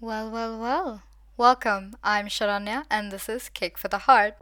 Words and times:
Well, 0.00 0.30
well, 0.30 0.60
well. 0.60 1.02
Welcome. 1.36 1.96
I'm 2.04 2.28
Sharanya, 2.28 2.84
and 2.88 3.10
this 3.10 3.28
is 3.28 3.48
Cake 3.48 3.76
for 3.76 3.88
the 3.88 3.98
Heart. 3.98 4.36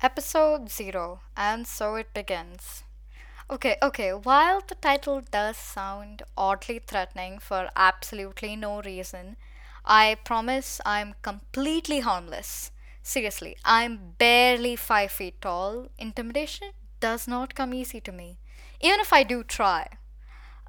Episode 0.00 0.70
0, 0.70 1.18
and 1.36 1.66
so 1.66 1.96
it 1.96 2.14
begins. 2.14 2.84
Okay, 3.50 3.76
okay, 3.82 4.12
while 4.12 4.60
the 4.60 4.76
title 4.76 5.22
does 5.32 5.56
sound 5.56 6.22
oddly 6.36 6.78
threatening 6.78 7.40
for 7.40 7.68
absolutely 7.74 8.54
no 8.54 8.80
reason, 8.82 9.36
I 9.84 10.18
promise 10.24 10.80
I'm 10.86 11.16
completely 11.22 11.98
harmless. 11.98 12.70
Seriously, 13.02 13.56
I'm 13.64 14.14
barely 14.18 14.74
5 14.74 15.12
feet 15.12 15.40
tall. 15.40 15.86
Intimidation 15.98 16.72
does 16.98 17.28
not 17.28 17.54
come 17.54 17.72
easy 17.74 18.00
to 18.00 18.10
me, 18.12 18.38
even 18.80 18.98
if 19.00 19.12
I 19.12 19.22
do 19.22 19.44
try. 19.44 19.88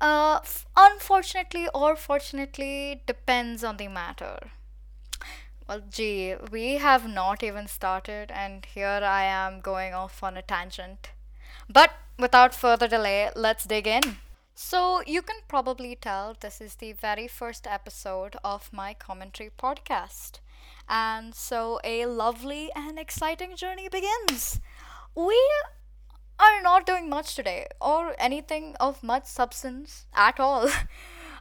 Uh, 0.01 0.39
f- 0.43 0.65
unfortunately 0.77 1.67
or 1.73 1.95
fortunately, 1.95 3.03
depends 3.07 3.63
on 3.63 3.77
the 3.77 3.87
matter. 3.87 4.51
Well, 5.67 5.81
gee, 5.89 6.35
we 6.51 6.75
have 6.75 7.05
not 7.07 7.43
even 7.43 7.67
started, 7.67 8.31
and 8.31 8.63
here 8.65 9.01
I 9.03 9.23
am 9.23 9.59
going 9.59 9.93
off 9.93 10.23
on 10.23 10.37
a 10.37 10.41
tangent. 10.41 11.11
But 11.69 11.93
without 12.19 12.55
further 12.55 12.87
delay, 12.87 13.29
let's 13.35 13.65
dig 13.65 13.87
in. 13.87 14.19
So, 14.55 15.01
you 15.05 15.21
can 15.21 15.37
probably 15.47 15.95
tell 15.95 16.35
this 16.39 16.61
is 16.61 16.75
the 16.75 16.93
very 16.93 17.27
first 17.27 17.67
episode 17.67 18.37
of 18.43 18.71
my 18.71 18.93
commentary 18.93 19.49
podcast. 19.57 20.39
And 20.87 21.33
so, 21.33 21.79
a 21.83 22.05
lovely 22.05 22.69
and 22.75 22.99
exciting 22.99 23.55
journey 23.55 23.89
begins. 23.89 24.59
We 25.15 25.39
are 26.39 26.61
not 26.61 26.85
doing 26.85 27.09
much 27.09 27.35
today, 27.35 27.67
or 27.79 28.15
anything 28.19 28.75
of 28.79 29.03
much 29.03 29.25
substance 29.25 30.05
at 30.13 30.39
all. 30.39 30.69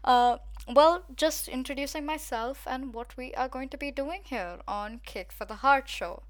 Uh, 0.04 0.38
well, 0.68 1.04
just 1.14 1.46
introducing 1.46 2.04
myself 2.04 2.66
and 2.66 2.92
what 2.92 3.16
we 3.16 3.32
are 3.34 3.48
going 3.48 3.68
to 3.68 3.78
be 3.78 3.92
doing 3.92 4.22
here 4.24 4.58
on 4.66 5.00
Cake 5.06 5.30
for 5.32 5.44
the 5.44 5.56
Heart 5.56 5.88
show. 5.88 6.24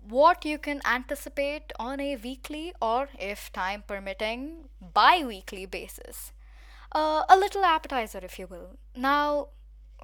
What 0.00 0.44
you 0.44 0.58
can 0.58 0.80
anticipate 0.84 1.72
on 1.78 2.00
a 2.00 2.16
weekly 2.16 2.72
or, 2.80 3.08
if 3.18 3.52
time 3.52 3.82
permitting, 3.86 4.68
bi 4.80 5.24
weekly 5.24 5.66
basis. 5.66 6.32
Uh, 6.92 7.22
a 7.28 7.36
little 7.36 7.64
appetizer, 7.64 8.20
if 8.22 8.38
you 8.38 8.46
will. 8.46 8.76
Now, 8.94 9.48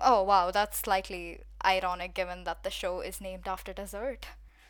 oh 0.03 0.23
wow, 0.23 0.51
that's 0.51 0.79
slightly 0.79 1.41
ironic 1.65 2.15
given 2.15 2.45
that 2.45 2.63
the 2.63 2.71
show 2.71 3.01
is 3.01 3.21
named 3.21 3.47
after 3.47 3.73
dessert. 3.73 4.27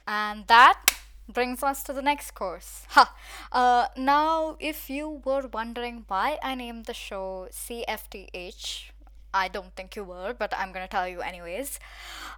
And 0.06 0.46
that 0.46 0.84
brings 1.28 1.62
us 1.62 1.82
to 1.84 1.92
the 1.92 2.02
next 2.02 2.32
course. 2.32 2.84
Ha! 2.90 3.14
Uh, 3.52 3.88
now, 3.96 4.56
if 4.58 4.88
you 4.88 5.22
were 5.24 5.46
wondering 5.52 6.04
why 6.08 6.38
I 6.42 6.54
named 6.54 6.86
the 6.86 6.94
show 6.94 7.48
CFTH, 7.52 8.90
I 9.34 9.48
don't 9.48 9.74
think 9.76 9.94
you 9.94 10.04
were, 10.04 10.34
but 10.36 10.54
I'm 10.56 10.72
gonna 10.72 10.88
tell 10.88 11.06
you 11.06 11.20
anyways. 11.20 11.78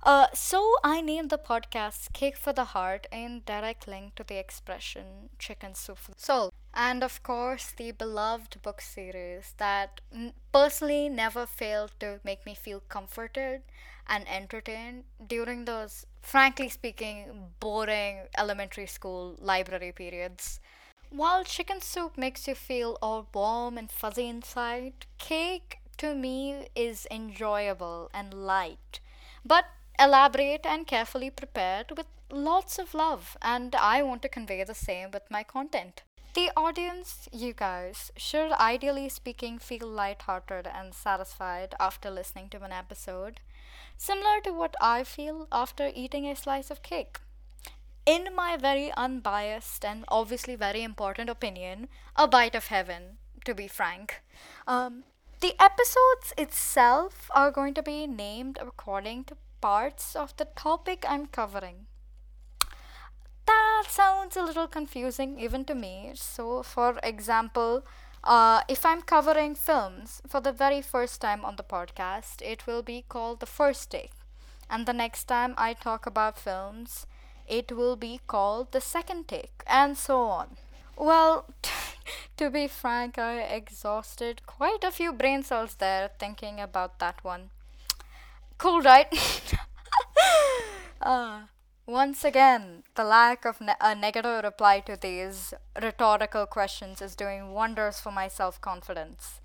Uh, 0.02 0.26
so 0.34 0.74
I 0.82 1.00
named 1.00 1.30
the 1.30 1.38
podcast 1.38 2.12
Cake 2.12 2.36
for 2.36 2.52
the 2.52 2.64
Heart 2.64 3.06
in 3.12 3.42
direct 3.46 3.86
link 3.86 4.16
to 4.16 4.24
the 4.24 4.38
expression 4.38 5.30
chicken 5.38 5.74
soup 5.74 5.98
for 5.98 6.12
the 6.12 6.20
soul. 6.20 6.52
And 6.82 7.04
of 7.04 7.22
course, 7.22 7.74
the 7.76 7.92
beloved 7.92 8.62
book 8.62 8.80
series 8.80 9.52
that 9.58 10.00
personally 10.50 11.10
never 11.10 11.44
failed 11.44 11.92
to 12.00 12.20
make 12.24 12.46
me 12.46 12.54
feel 12.54 12.80
comforted 12.88 13.60
and 14.08 14.26
entertained 14.26 15.04
during 15.26 15.66
those, 15.66 16.06
frankly 16.22 16.70
speaking, 16.70 17.52
boring 17.60 18.20
elementary 18.38 18.86
school 18.86 19.36
library 19.38 19.92
periods. 19.92 20.58
While 21.10 21.44
chicken 21.44 21.82
soup 21.82 22.16
makes 22.16 22.48
you 22.48 22.54
feel 22.54 22.96
all 23.02 23.28
warm 23.34 23.76
and 23.76 23.92
fuzzy 23.92 24.26
inside, 24.26 25.04
cake 25.18 25.80
to 25.98 26.14
me 26.14 26.68
is 26.74 27.06
enjoyable 27.10 28.08
and 28.14 28.32
light, 28.32 29.00
but 29.44 29.66
elaborate 29.98 30.64
and 30.64 30.86
carefully 30.86 31.28
prepared 31.28 31.92
with 31.98 32.06
lots 32.30 32.78
of 32.78 32.94
love, 32.94 33.36
and 33.42 33.74
I 33.74 34.02
want 34.02 34.22
to 34.22 34.30
convey 34.30 34.64
the 34.64 34.74
same 34.74 35.10
with 35.10 35.30
my 35.30 35.42
content. 35.42 36.04
The 36.34 36.52
audience, 36.56 37.28
you 37.32 37.52
guys, 37.52 38.12
should 38.16 38.52
ideally 38.52 39.08
speaking 39.08 39.58
feel 39.58 39.88
lighthearted 39.88 40.64
and 40.64 40.94
satisfied 40.94 41.74
after 41.80 42.08
listening 42.08 42.48
to 42.50 42.62
an 42.62 42.70
episode, 42.70 43.40
similar 43.96 44.40
to 44.42 44.52
what 44.52 44.76
I 44.80 45.02
feel 45.02 45.48
after 45.50 45.90
eating 45.92 46.26
a 46.26 46.36
slice 46.36 46.70
of 46.70 46.84
cake. 46.84 47.18
In 48.06 48.28
my 48.32 48.56
very 48.56 48.92
unbiased 48.92 49.84
and 49.84 50.04
obviously 50.06 50.54
very 50.54 50.84
important 50.84 51.28
opinion, 51.28 51.88
a 52.14 52.28
bite 52.28 52.54
of 52.54 52.68
heaven, 52.68 53.18
to 53.44 53.52
be 53.52 53.66
frank. 53.66 54.22
Um, 54.68 55.02
the 55.40 55.60
episodes 55.60 56.32
itself 56.38 57.28
are 57.34 57.50
going 57.50 57.74
to 57.74 57.82
be 57.82 58.06
named 58.06 58.56
according 58.62 59.24
to 59.24 59.36
parts 59.60 60.14
of 60.14 60.36
the 60.36 60.44
topic 60.44 61.04
I'm 61.08 61.26
covering. 61.26 61.86
That 63.50 63.84
sounds 63.90 64.36
a 64.36 64.42
little 64.42 64.68
confusing 64.68 65.38
even 65.40 65.64
to 65.66 65.74
me. 65.74 66.12
So, 66.14 66.62
for 66.62 66.98
example, 67.02 67.82
uh, 68.22 68.62
if 68.68 68.84
I'm 68.86 69.02
covering 69.02 69.54
films 69.54 70.22
for 70.28 70.40
the 70.40 70.52
very 70.52 70.80
first 70.80 71.20
time 71.20 71.44
on 71.44 71.56
the 71.56 71.62
podcast, 71.64 72.40
it 72.42 72.66
will 72.66 72.82
be 72.82 73.04
called 73.08 73.40
The 73.40 73.46
First 73.46 73.90
Take. 73.90 74.12
And 74.70 74.86
the 74.86 74.92
next 74.92 75.24
time 75.24 75.54
I 75.58 75.72
talk 75.74 76.06
about 76.06 76.38
films, 76.38 77.06
it 77.48 77.72
will 77.72 77.96
be 77.96 78.20
called 78.28 78.70
The 78.72 78.80
Second 78.80 79.26
Take, 79.26 79.62
and 79.66 79.96
so 79.98 80.20
on. 80.22 80.56
Well, 80.96 81.46
to 82.36 82.50
be 82.50 82.68
frank, 82.68 83.18
I 83.18 83.40
exhausted 83.40 84.46
quite 84.46 84.84
a 84.84 84.92
few 84.92 85.12
brain 85.12 85.42
cells 85.42 85.74
there 85.76 86.10
thinking 86.20 86.60
about 86.60 87.00
that 87.00 87.24
one. 87.24 87.50
Cool, 88.58 88.82
right? 88.82 89.08
uh, 91.02 91.40
once 91.90 92.24
again, 92.24 92.84
the 92.94 93.02
lack 93.04 93.44
of 93.44 93.60
ne- 93.60 93.74
a 93.80 93.94
negative 93.94 94.44
reply 94.44 94.80
to 94.80 94.96
these 94.96 95.52
rhetorical 95.82 96.46
questions 96.46 97.02
is 97.02 97.16
doing 97.16 97.52
wonders 97.52 97.98
for 97.98 98.12
my 98.12 98.28
self 98.28 98.60
confidence. 98.60 99.40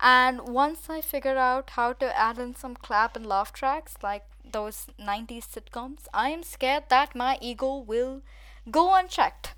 And 0.00 0.48
once 0.48 0.88
I 0.88 1.00
figure 1.00 1.36
out 1.36 1.70
how 1.70 1.92
to 1.94 2.16
add 2.16 2.38
in 2.38 2.54
some 2.54 2.76
clap 2.76 3.16
and 3.16 3.26
laugh 3.26 3.52
tracks 3.52 3.96
like 4.02 4.24
those 4.52 4.86
90s 5.00 5.48
sitcoms, 5.48 6.06
I 6.14 6.30
am 6.30 6.44
scared 6.44 6.84
that 6.88 7.16
my 7.16 7.36
ego 7.40 7.76
will 7.76 8.22
go 8.70 8.94
unchecked. 8.94 9.54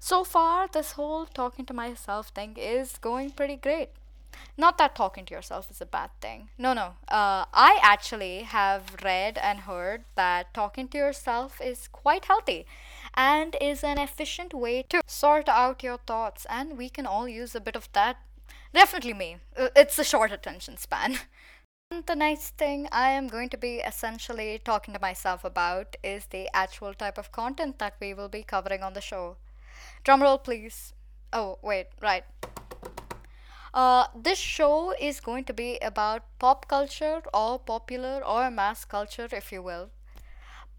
So 0.00 0.24
far, 0.24 0.66
this 0.66 0.92
whole 0.92 1.26
talking 1.26 1.66
to 1.66 1.74
myself 1.74 2.28
thing 2.28 2.56
is 2.56 2.98
going 2.98 3.30
pretty 3.30 3.56
great. 3.56 3.90
Not 4.56 4.78
that 4.78 4.94
talking 4.94 5.24
to 5.26 5.34
yourself 5.34 5.70
is 5.70 5.80
a 5.80 5.86
bad 5.86 6.10
thing. 6.20 6.48
No, 6.58 6.72
no. 6.72 6.94
Uh, 7.08 7.44
I 7.52 7.78
actually 7.82 8.42
have 8.42 8.96
read 9.04 9.38
and 9.38 9.60
heard 9.60 10.04
that 10.14 10.52
talking 10.54 10.88
to 10.88 10.98
yourself 10.98 11.60
is 11.60 11.88
quite 11.88 12.26
healthy 12.26 12.66
and 13.14 13.56
is 13.60 13.82
an 13.84 13.98
efficient 13.98 14.52
way 14.54 14.82
to 14.90 15.02
sort 15.06 15.48
out 15.48 15.82
your 15.82 15.98
thoughts, 15.98 16.46
and 16.50 16.76
we 16.78 16.88
can 16.88 17.06
all 17.06 17.28
use 17.28 17.54
a 17.54 17.60
bit 17.60 17.76
of 17.76 17.88
that. 17.92 18.16
Definitely 18.72 19.14
me. 19.14 19.36
Uh, 19.56 19.68
It's 19.74 19.98
a 19.98 20.04
short 20.04 20.32
attention 20.32 20.76
span. 20.76 21.18
And 21.90 22.04
the 22.06 22.16
next 22.16 22.56
thing 22.58 22.88
I 22.90 23.10
am 23.10 23.28
going 23.28 23.48
to 23.50 23.56
be 23.56 23.76
essentially 23.76 24.60
talking 24.64 24.92
to 24.94 25.00
myself 25.00 25.44
about 25.44 25.96
is 26.02 26.26
the 26.26 26.48
actual 26.52 26.94
type 26.94 27.16
of 27.16 27.30
content 27.30 27.78
that 27.78 27.94
we 28.00 28.12
will 28.12 28.28
be 28.28 28.42
covering 28.42 28.82
on 28.82 28.92
the 28.94 29.00
show. 29.00 29.36
Drumroll, 30.04 30.42
please. 30.42 30.94
Oh, 31.32 31.58
wait, 31.62 31.88
right. 32.02 32.24
Uh, 33.76 34.06
this 34.14 34.38
show 34.38 34.94
is 34.98 35.20
going 35.20 35.44
to 35.44 35.52
be 35.52 35.76
about 35.82 36.22
pop 36.38 36.66
culture 36.66 37.20
or 37.34 37.58
popular 37.58 38.24
or 38.24 38.50
mass 38.50 38.86
culture, 38.86 39.28
if 39.30 39.52
you 39.52 39.60
will. 39.60 39.90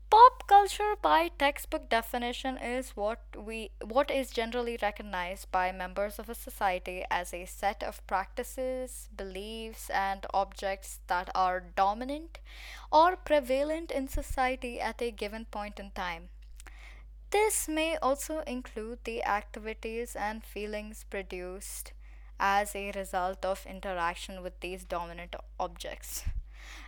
Pop 0.09 0.47
culture, 0.47 0.95
by 0.99 1.29
textbook 1.37 1.89
definition, 1.89 2.57
is 2.57 2.95
what 2.95 3.19
we 3.37 3.69
what 3.85 4.09
is 4.09 4.31
generally 4.31 4.79
recognized 4.81 5.51
by 5.51 5.71
members 5.71 6.17
of 6.17 6.27
a 6.27 6.33
society 6.33 7.03
as 7.11 7.35
a 7.35 7.45
set 7.45 7.83
of 7.83 8.01
practices, 8.07 9.09
beliefs, 9.15 9.91
and 9.91 10.25
objects 10.33 10.99
that 11.05 11.29
are 11.35 11.59
dominant 11.75 12.39
or 12.91 13.15
prevalent 13.15 13.91
in 13.91 14.07
society 14.07 14.81
at 14.81 15.03
a 15.03 15.11
given 15.11 15.45
point 15.45 15.79
in 15.79 15.91
time. 15.91 16.29
This 17.29 17.67
may 17.67 17.97
also 17.97 18.39
include 18.47 19.03
the 19.03 19.23
activities 19.23 20.15
and 20.15 20.43
feelings 20.43 21.05
produced 21.07 21.91
as 22.39 22.75
a 22.75 22.91
result 22.91 23.45
of 23.45 23.65
interaction 23.65 24.43
with 24.43 24.59
these 24.59 24.83
dominant 24.83 25.35
objects. 25.59 26.23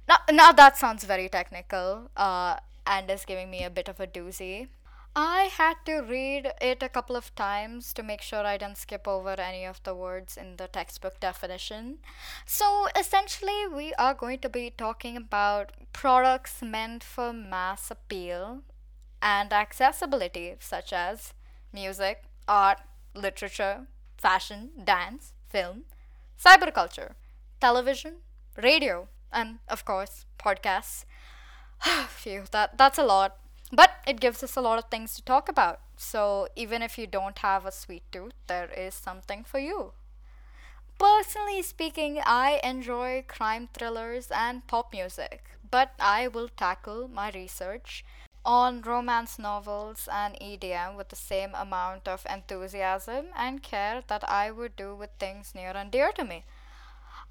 Now, 0.08 0.18
now 0.32 0.52
that 0.52 0.78
sounds 0.78 1.04
very 1.04 1.30
technical 1.30 2.10
uh, 2.18 2.58
and 2.86 3.10
is 3.10 3.26
giving 3.26 3.50
me 3.50 3.64
a 3.64 3.70
bit 3.70 3.88
of 3.88 4.00
a 4.00 4.08
doozy. 4.08 4.68
I 5.16 5.50
had 5.52 5.76
to 5.86 6.02
read 6.02 6.52
it 6.62 6.84
a 6.84 6.90
couple 6.90 7.16
of 7.16 7.34
times 7.36 7.94
to 7.94 8.04
make 8.04 8.22
sure 8.22 8.46
I 8.46 8.58
didn't 8.58 8.78
skip 8.78 9.08
over 9.08 9.32
any 9.32 9.66
of 9.66 9.82
the 9.84 9.96
words 9.96 10.38
in 10.38 10.56
the 10.58 10.68
textbook 10.68 11.20
definition. 11.20 11.98
So, 12.46 12.88
essentially, 12.96 13.68
we 13.68 13.94
are 13.96 14.14
going 14.14 14.40
to 14.40 14.50
be 14.50 14.70
talking 14.70 15.18
about 15.18 15.72
products 15.94 16.62
meant 16.62 17.04
for 17.04 17.34
mass 17.34 17.90
appeal 17.90 18.62
and 19.22 19.52
accessibility, 19.52 20.56
such 20.60 20.94
as 20.94 21.34
music, 21.74 22.24
art, 22.48 22.80
literature, 23.16 23.88
fashion, 24.18 24.70
dance, 24.84 25.34
film, 25.50 25.84
cyberculture, 26.44 27.14
television, 27.60 28.16
radio, 28.56 29.08
and 29.32 29.60
of 29.68 29.86
course, 29.86 30.26
podcasts. 30.38 31.06
Phew, 32.08 32.44
that, 32.52 32.78
that's 32.78 32.98
a 32.98 33.04
lot. 33.04 33.38
But 33.72 33.92
it 34.08 34.20
gives 34.20 34.44
us 34.44 34.56
a 34.56 34.62
lot 34.62 34.80
of 34.80 34.90
things 34.90 35.16
to 35.16 35.24
talk 35.24 35.48
about. 35.48 35.80
So 35.96 36.48
even 36.56 36.82
if 36.82 36.98
you 36.98 37.06
don't 37.06 37.38
have 37.40 37.66
a 37.66 37.72
sweet 37.72 38.04
tooth, 38.12 38.34
there 38.48 38.70
is 38.72 38.96
something 38.96 39.44
for 39.44 39.60
you. 39.60 39.94
Personally 40.98 41.62
speaking, 41.62 42.20
I 42.26 42.60
enjoy 42.64 43.24
crime 43.28 43.70
thrillers 43.74 44.30
and 44.32 44.66
pop 44.68 44.92
music, 44.92 45.46
but 45.70 45.94
I 46.00 46.28
will 46.28 46.50
tackle 46.50 47.08
my 47.08 47.32
research 47.32 48.04
on 48.50 48.82
romance 48.82 49.38
novels 49.38 50.10
and 50.12 50.34
EDM 50.42 50.96
with 50.98 51.10
the 51.10 51.16
same 51.16 51.52
amount 51.54 52.08
of 52.08 52.26
enthusiasm 52.28 53.28
and 53.38 53.62
care 53.62 54.02
that 54.08 54.28
I 54.28 54.50
would 54.50 54.76
do 54.76 54.96
with 54.96 55.12
things 55.20 55.54
near 55.54 55.70
and 55.76 55.92
dear 55.92 56.12
to 56.14 56.24
me. 56.24 56.46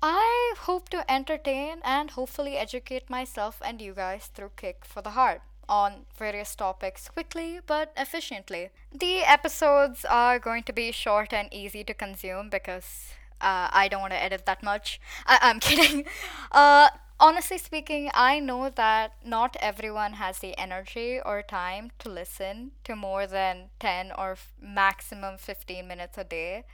I 0.01 0.55
hope 0.61 0.89
to 0.91 1.05
entertain 1.11 1.81
and 1.83 2.13
hopefully 2.13 2.57
educate 2.57 3.11
myself 3.11 3.61
and 3.65 3.81
you 3.83 3.95
guys 3.95 4.31
through 4.33 4.53
Cake 4.57 4.85
for 4.85 5.03
the 5.03 5.11
Heart 5.11 5.43
on 5.69 6.07
various 6.17 6.55
topics 6.55 7.09
quickly 7.09 7.59
but 7.67 7.93
efficiently. 7.97 8.71
The 8.95 9.23
episodes 9.25 10.05
are 10.09 10.39
going 10.39 10.63
to 10.65 10.73
be 10.73 10.93
short 10.93 11.33
and 11.33 11.53
easy 11.53 11.83
to 11.83 11.95
consume 11.95 12.49
because 12.49 13.09
uh, 13.41 13.69
I 13.73 13.89
don't 13.89 14.01
want 14.01 14.13
to 14.13 14.23
edit 14.23 14.47
that 14.47 14.63
much. 14.63 15.01
I- 15.27 15.41
I'm 15.43 15.59
kidding. 15.69 16.05
Uh, 16.53 16.91
honestly 17.21 17.59
speaking, 17.59 18.11
I 18.15 18.41
know 18.41 18.71
that 18.71 19.13
not 19.25 19.57
everyone 19.61 20.15
has 20.15 20.39
the 20.39 20.57
energy 20.59 21.21
or 21.25 21.43
time 21.43 21.91
to 22.01 22.09
listen 22.09 22.73
to 22.85 22.97
more 22.97 23.27
than 23.27 23.71
10 23.81 24.13
or 24.17 24.33
f- 24.33 24.53
maximum 24.61 25.39
15 25.39 25.87
minutes 25.87 26.19
a 26.19 26.25
day. 26.25 26.65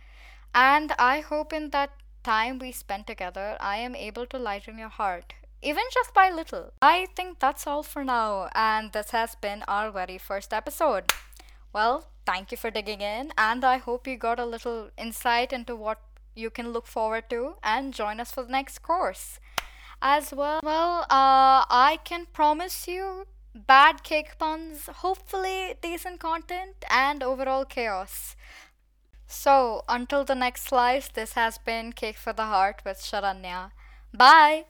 And 0.55 0.93
I 0.99 1.21
hope 1.21 1.53
in 1.53 1.71
that 1.71 1.91
time 2.23 2.59
we 2.59 2.73
spend 2.73 3.07
together, 3.07 3.57
I 3.61 3.77
am 3.79 3.95
able 3.95 4.27
to 4.27 4.39
lighten 4.39 4.79
your 4.79 4.89
heart, 4.89 5.35
even 5.63 5.85
just 5.93 6.15
by 6.15 6.31
little. 6.31 6.73
I 6.81 7.07
think 7.17 7.39
that's 7.41 7.67
all 7.67 7.83
for 7.83 8.05
now, 8.05 8.51
and 8.55 8.93
this 8.93 9.11
has 9.11 9.35
been 9.35 9.65
our 9.69 9.91
very 9.91 10.19
first 10.19 10.53
episode. 10.53 11.13
Well, 11.73 12.09
thank 12.27 12.51
you 12.53 12.57
for 12.57 12.71
digging 12.71 13.01
in, 13.01 13.33
and 13.37 13.65
I 13.65 13.79
hope 13.79 14.07
you 14.07 14.17
got 14.17 14.41
a 14.41 14.47
little 14.47 14.91
insight 14.97 15.53
into 15.53 15.77
what 15.77 16.01
you 16.35 16.51
can 16.51 16.73
look 16.73 16.87
forward 16.87 17.29
to 17.31 17.55
and 17.63 17.93
join 17.95 18.21
us 18.21 18.33
for 18.33 18.43
the 18.45 18.53
next 18.53 18.81
course. 18.81 19.39
As 20.07 20.35
well, 20.35 20.61
well, 20.63 21.01
uh, 21.09 21.65
I 21.71 21.99
can 22.05 22.27
promise 22.31 22.87
you 22.87 23.27
bad 23.55 24.03
cake 24.03 24.37
puns, 24.39 24.87
hopefully 24.97 25.77
decent 25.81 26.21
content, 26.21 26.85
and 26.91 27.23
overall 27.23 27.65
chaos. 27.65 28.37
So, 29.27 29.83
until 29.89 30.23
the 30.23 30.35
next 30.35 30.65
slice, 30.65 31.09
this 31.09 31.33
has 31.33 31.57
been 31.57 31.95
Cake 31.95 32.19
for 32.19 32.35
the 32.35 32.45
Heart 32.45 32.83
with 32.85 32.99
Sharanya. 32.99 33.71
Bye! 34.13 34.67